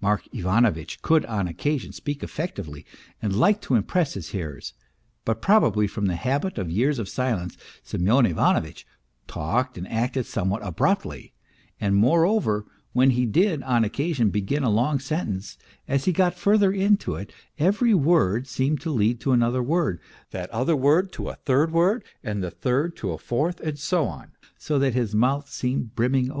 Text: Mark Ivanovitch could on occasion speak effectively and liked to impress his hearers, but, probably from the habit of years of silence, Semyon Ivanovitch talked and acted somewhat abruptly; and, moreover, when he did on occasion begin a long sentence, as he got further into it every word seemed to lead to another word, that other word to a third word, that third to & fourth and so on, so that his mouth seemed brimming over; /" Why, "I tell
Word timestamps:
Mark 0.00 0.24
Ivanovitch 0.34 1.02
could 1.02 1.24
on 1.26 1.46
occasion 1.46 1.92
speak 1.92 2.24
effectively 2.24 2.84
and 3.22 3.32
liked 3.38 3.62
to 3.62 3.76
impress 3.76 4.14
his 4.14 4.30
hearers, 4.30 4.74
but, 5.24 5.40
probably 5.40 5.86
from 5.86 6.06
the 6.06 6.16
habit 6.16 6.58
of 6.58 6.68
years 6.68 6.98
of 6.98 7.08
silence, 7.08 7.56
Semyon 7.84 8.26
Ivanovitch 8.26 8.84
talked 9.28 9.78
and 9.78 9.86
acted 9.86 10.26
somewhat 10.26 10.66
abruptly; 10.66 11.32
and, 11.80 11.94
moreover, 11.94 12.66
when 12.92 13.10
he 13.10 13.24
did 13.24 13.62
on 13.62 13.84
occasion 13.84 14.30
begin 14.30 14.64
a 14.64 14.68
long 14.68 14.98
sentence, 14.98 15.56
as 15.86 16.06
he 16.06 16.12
got 16.12 16.34
further 16.34 16.72
into 16.72 17.14
it 17.14 17.32
every 17.56 17.94
word 17.94 18.48
seemed 18.48 18.80
to 18.80 18.90
lead 18.90 19.20
to 19.20 19.30
another 19.30 19.62
word, 19.62 20.00
that 20.32 20.50
other 20.50 20.74
word 20.74 21.12
to 21.12 21.28
a 21.28 21.36
third 21.36 21.70
word, 21.70 22.02
that 22.24 22.60
third 22.60 22.96
to 22.96 23.16
& 23.18 23.18
fourth 23.18 23.60
and 23.60 23.78
so 23.78 24.06
on, 24.06 24.32
so 24.58 24.76
that 24.80 24.94
his 24.94 25.14
mouth 25.14 25.48
seemed 25.48 25.94
brimming 25.94 26.24
over; 26.24 26.30
/" 26.30 26.30
Why, 26.30 26.34
"I 26.34 26.34
tell 26.34 26.40